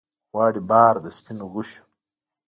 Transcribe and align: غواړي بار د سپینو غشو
غواړي 0.31 0.61
بار 0.69 0.93
د 1.03 1.07
سپینو 1.17 1.45
غشو 1.53 1.83